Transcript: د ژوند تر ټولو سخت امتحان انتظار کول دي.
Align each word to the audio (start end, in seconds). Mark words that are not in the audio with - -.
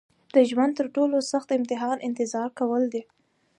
د 0.35 0.37
ژوند 0.49 0.73
تر 0.79 0.87
ټولو 0.95 1.17
سخت 1.31 1.49
امتحان 1.59 1.97
انتظار 2.07 2.49
کول 2.59 2.83
دي. 2.93 3.01